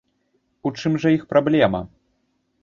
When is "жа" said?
1.03-1.11